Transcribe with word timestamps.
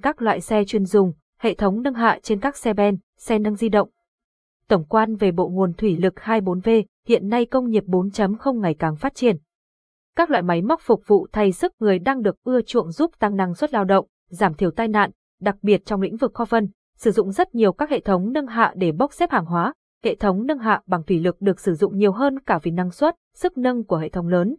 các 0.00 0.22
loại 0.22 0.40
xe 0.40 0.64
chuyên 0.64 0.84
dùng, 0.84 1.12
hệ 1.40 1.54
thống 1.54 1.82
nâng 1.82 1.94
hạ 1.94 2.18
trên 2.22 2.40
các 2.40 2.56
xe 2.56 2.74
ben, 2.74 2.96
xe 3.18 3.38
nâng 3.38 3.56
di 3.56 3.68
động. 3.68 3.88
Tổng 4.68 4.84
quan 4.84 5.16
về 5.16 5.32
bộ 5.32 5.48
nguồn 5.48 5.72
thủy 5.72 5.96
lực 5.96 6.14
24V, 6.14 6.84
hiện 7.06 7.28
nay 7.28 7.46
công 7.46 7.68
nghiệp 7.68 7.84
4.0 7.86 8.60
ngày 8.60 8.74
càng 8.74 8.96
phát 8.96 9.14
triển. 9.14 9.36
Các 10.16 10.30
loại 10.30 10.42
máy 10.42 10.62
móc 10.62 10.80
phục 10.80 11.02
vụ 11.06 11.26
thay 11.32 11.52
sức 11.52 11.72
người 11.78 11.98
đang 11.98 12.22
được 12.22 12.36
ưa 12.44 12.62
chuộng 12.62 12.90
giúp 12.90 13.10
tăng 13.18 13.36
năng 13.36 13.54
suất 13.54 13.72
lao 13.72 13.84
động, 13.84 14.06
giảm 14.28 14.54
thiểu 14.54 14.70
tai 14.70 14.88
nạn, 14.88 15.10
đặc 15.40 15.56
biệt 15.62 15.84
trong 15.84 16.00
lĩnh 16.00 16.16
vực 16.16 16.34
kho 16.34 16.44
phân, 16.44 16.68
sử 16.96 17.10
dụng 17.10 17.32
rất 17.32 17.54
nhiều 17.54 17.72
các 17.72 17.90
hệ 17.90 18.00
thống 18.00 18.32
nâng 18.32 18.46
hạ 18.46 18.72
để 18.76 18.92
bốc 18.92 19.12
xếp 19.12 19.30
hàng 19.30 19.44
hóa. 19.44 19.74
Hệ 20.04 20.14
thống 20.14 20.46
nâng 20.46 20.58
hạ 20.58 20.82
bằng 20.86 21.02
thủy 21.02 21.18
lực 21.18 21.40
được 21.40 21.60
sử 21.60 21.74
dụng 21.74 21.98
nhiều 21.98 22.12
hơn 22.12 22.40
cả 22.40 22.58
vì 22.62 22.70
năng 22.70 22.90
suất, 22.90 23.16
sức 23.34 23.58
nâng 23.58 23.84
của 23.84 23.96
hệ 23.96 24.08
thống 24.08 24.28
lớn. 24.28 24.56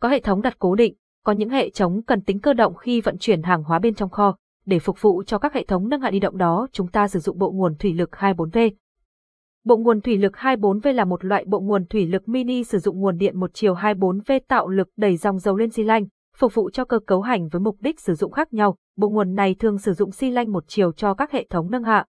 Có 0.00 0.08
hệ 0.08 0.20
thống 0.20 0.42
đặt 0.42 0.58
cố 0.58 0.74
định, 0.74 0.94
có 1.24 1.32
những 1.32 1.50
hệ 1.50 1.70
thống 1.70 2.02
cần 2.02 2.20
tính 2.20 2.40
cơ 2.40 2.52
động 2.52 2.74
khi 2.74 3.00
vận 3.00 3.18
chuyển 3.18 3.42
hàng 3.42 3.64
hóa 3.64 3.78
bên 3.78 3.94
trong 3.94 4.10
kho. 4.10 4.36
Để 4.66 4.78
phục 4.78 5.02
vụ 5.02 5.22
cho 5.22 5.38
các 5.38 5.54
hệ 5.54 5.64
thống 5.64 5.88
nâng 5.88 6.00
hạ 6.00 6.10
đi 6.10 6.20
động 6.20 6.36
đó, 6.36 6.66
chúng 6.72 6.88
ta 6.88 7.08
sử 7.08 7.18
dụng 7.18 7.38
bộ 7.38 7.50
nguồn 7.50 7.74
thủy 7.74 7.94
lực 7.94 8.10
24V. 8.10 8.70
Bộ 9.64 9.76
nguồn 9.76 10.00
thủy 10.00 10.18
lực 10.18 10.32
24V 10.32 10.92
là 10.92 11.04
một 11.04 11.24
loại 11.24 11.44
bộ 11.46 11.60
nguồn 11.60 11.86
thủy 11.86 12.06
lực 12.06 12.28
mini 12.28 12.64
sử 12.64 12.78
dụng 12.78 13.00
nguồn 13.00 13.18
điện 13.18 13.40
một 13.40 13.50
chiều 13.54 13.74
24V 13.74 14.40
tạo 14.48 14.68
lực 14.68 14.88
đẩy 14.96 15.16
dòng 15.16 15.38
dầu 15.38 15.56
lên 15.56 15.70
xi 15.70 15.82
lanh, 15.82 16.06
phục 16.36 16.54
vụ 16.54 16.70
cho 16.70 16.84
cơ 16.84 16.98
cấu 17.06 17.20
hành 17.20 17.48
với 17.48 17.60
mục 17.60 17.76
đích 17.80 18.00
sử 18.00 18.14
dụng 18.14 18.32
khác 18.32 18.52
nhau. 18.52 18.76
Bộ 18.96 19.08
nguồn 19.08 19.34
này 19.34 19.54
thường 19.58 19.78
sử 19.78 19.92
dụng 19.92 20.12
xi 20.12 20.30
lanh 20.30 20.52
một 20.52 20.64
chiều 20.66 20.92
cho 20.92 21.14
các 21.14 21.30
hệ 21.30 21.46
thống 21.50 21.70
nâng 21.70 21.84
hạ. 21.84 22.06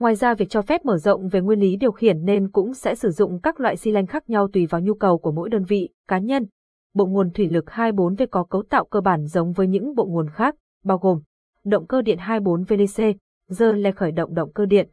Ngoài 0.00 0.14
ra 0.14 0.34
việc 0.34 0.50
cho 0.50 0.62
phép 0.62 0.84
mở 0.84 0.98
rộng 0.98 1.28
về 1.28 1.40
nguyên 1.40 1.60
lý 1.60 1.76
điều 1.76 1.92
khiển 1.92 2.24
nên 2.24 2.50
cũng 2.50 2.74
sẽ 2.74 2.94
sử 2.94 3.10
dụng 3.10 3.40
các 3.40 3.60
loại 3.60 3.76
xi 3.76 3.90
lanh 3.90 4.06
khác 4.06 4.30
nhau 4.30 4.48
tùy 4.52 4.66
vào 4.66 4.80
nhu 4.80 4.94
cầu 4.94 5.18
của 5.18 5.32
mỗi 5.32 5.48
đơn 5.48 5.64
vị, 5.64 5.88
cá 6.08 6.18
nhân. 6.18 6.46
Bộ 6.94 7.06
nguồn 7.06 7.30
thủy 7.30 7.48
lực 7.48 7.64
24V 7.64 8.26
có 8.30 8.44
cấu 8.44 8.62
tạo 8.62 8.84
cơ 8.84 9.00
bản 9.00 9.26
giống 9.26 9.52
với 9.52 9.68
những 9.68 9.94
bộ 9.94 10.04
nguồn 10.04 10.28
khác, 10.30 10.54
bao 10.84 10.98
gồm 10.98 11.20
động 11.68 11.86
cơ 11.86 12.02
điện 12.02 12.18
24 12.18 12.64
VDC, 12.64 13.02
giờ 13.48 13.72
le 13.72 13.92
khởi 13.92 14.12
động 14.12 14.34
động 14.34 14.52
cơ 14.52 14.66
điện, 14.66 14.88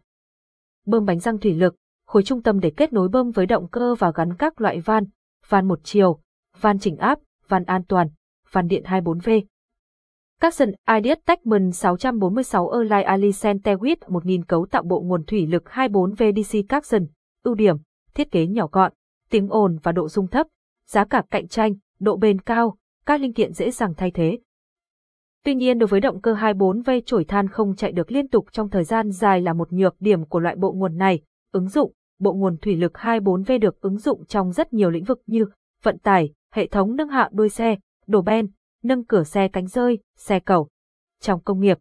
bơm 0.85 1.05
bánh 1.05 1.19
răng 1.19 1.37
thủy 1.39 1.53
lực, 1.53 1.75
khối 2.07 2.23
trung 2.23 2.41
tâm 2.41 2.59
để 2.59 2.71
kết 2.77 2.93
nối 2.93 3.07
bơm 3.07 3.31
với 3.31 3.45
động 3.45 3.67
cơ 3.67 3.95
và 3.95 4.11
gắn 4.15 4.35
các 4.37 4.61
loại 4.61 4.79
van, 4.79 5.03
van 5.47 5.67
một 5.67 5.79
chiều, 5.83 6.19
van 6.61 6.79
chỉnh 6.79 6.97
áp, 6.97 7.19
van 7.47 7.63
an 7.63 7.83
toàn, 7.87 8.07
van 8.51 8.67
điện 8.67 8.83
24V. 8.85 9.41
Capson 10.41 10.71
Ideas 10.97 11.17
Techman 11.25 11.71
646 11.71 12.69
Erlai 12.71 13.03
Alicent 13.03 13.63
Tewit 13.63 13.95
1000 14.07 14.45
cấu 14.45 14.65
tạo 14.65 14.83
bộ 14.83 15.01
nguồn 15.01 15.23
thủy 15.23 15.47
lực 15.47 15.63
24V 15.65 16.43
DC 16.43 16.67
Capson, 16.69 17.05
ưu 17.43 17.55
điểm, 17.55 17.75
thiết 18.13 18.31
kế 18.31 18.47
nhỏ 18.47 18.67
gọn, 18.71 18.91
tiếng 19.29 19.49
ồn 19.49 19.77
và 19.83 19.91
độ 19.91 20.09
dung 20.09 20.27
thấp, 20.27 20.47
giá 20.87 21.05
cả 21.05 21.23
cạnh 21.31 21.47
tranh, 21.47 21.73
độ 21.99 22.17
bền 22.17 22.41
cao, 22.41 22.77
các 23.05 23.21
linh 23.21 23.33
kiện 23.33 23.53
dễ 23.53 23.71
dàng 23.71 23.93
thay 23.97 24.11
thế. 24.11 24.39
Tuy 25.45 25.55
nhiên 25.55 25.79
đối 25.79 25.87
với 25.87 25.99
động 25.99 26.21
cơ 26.21 26.33
24V 26.33 27.01
chổi 27.05 27.25
than 27.25 27.47
không 27.47 27.75
chạy 27.75 27.91
được 27.91 28.11
liên 28.11 28.27
tục 28.27 28.45
trong 28.51 28.69
thời 28.69 28.83
gian 28.83 29.11
dài 29.11 29.41
là 29.41 29.53
một 29.53 29.73
nhược 29.73 29.95
điểm 29.99 30.25
của 30.25 30.39
loại 30.39 30.55
bộ 30.55 30.71
nguồn 30.71 30.97
này. 30.97 31.21
Ứng 31.51 31.69
dụng, 31.69 31.93
bộ 32.19 32.33
nguồn 32.33 32.57
thủy 32.57 32.75
lực 32.75 32.91
24V 32.93 33.59
được 33.59 33.81
ứng 33.81 33.97
dụng 33.97 34.25
trong 34.25 34.51
rất 34.51 34.73
nhiều 34.73 34.89
lĩnh 34.89 35.03
vực 35.03 35.21
như 35.25 35.45
vận 35.83 35.97
tải, 35.97 36.33
hệ 36.53 36.67
thống 36.67 36.95
nâng 36.95 37.09
hạ 37.09 37.29
đuôi 37.31 37.49
xe, 37.49 37.75
đổ 38.07 38.21
ben, 38.21 38.47
nâng 38.83 39.05
cửa 39.05 39.23
xe 39.23 39.47
cánh 39.47 39.67
rơi, 39.67 39.99
xe 40.17 40.39
cầu. 40.39 40.67
Trong 41.21 41.39
công 41.39 41.59
nghiệp, 41.59 41.77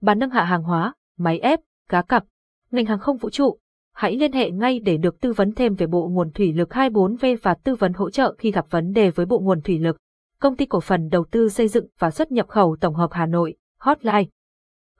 bán 0.00 0.18
nâng 0.18 0.30
hạ 0.30 0.44
hàng 0.44 0.62
hóa, 0.62 0.94
máy 1.18 1.38
ép, 1.38 1.60
cá 1.88 2.02
cặp, 2.02 2.24
ngành 2.70 2.86
hàng 2.86 2.98
không 2.98 3.16
vũ 3.16 3.30
trụ, 3.30 3.58
hãy 3.94 4.16
liên 4.16 4.32
hệ 4.32 4.50
ngay 4.50 4.78
để 4.78 4.96
được 4.96 5.20
tư 5.20 5.32
vấn 5.32 5.52
thêm 5.52 5.74
về 5.74 5.86
bộ 5.86 6.08
nguồn 6.08 6.30
thủy 6.30 6.52
lực 6.52 6.68
24V 6.68 7.36
và 7.42 7.54
tư 7.54 7.74
vấn 7.74 7.92
hỗ 7.92 8.10
trợ 8.10 8.34
khi 8.38 8.50
gặp 8.50 8.66
vấn 8.70 8.92
đề 8.92 9.10
với 9.10 9.26
bộ 9.26 9.38
nguồn 9.38 9.60
thủy 9.60 9.78
lực. 9.78 9.96
Công 10.40 10.56
ty 10.56 10.66
cổ 10.66 10.80
phần 10.80 11.08
đầu 11.08 11.24
tư 11.30 11.48
xây 11.48 11.68
dựng 11.68 11.86
và 11.98 12.10
xuất 12.10 12.32
nhập 12.32 12.48
khẩu 12.48 12.76
tổng 12.80 12.94
hợp 12.94 13.10
Hà 13.12 13.26
Nội, 13.26 13.56
hotline 13.78 14.24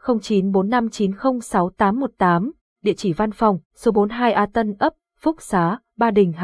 0945906818, 0.03 2.51
địa 2.83 2.95
chỉ 2.97 3.13
văn 3.13 3.33
phòng 3.33 3.59
số 3.75 3.93
42 3.93 4.33
A 4.33 4.47
Tân 4.47 4.75
ấp, 4.79 4.93
Phúc 5.21 5.37
Xá, 5.41 5.79
Ba 5.97 6.11
Đình, 6.11 6.33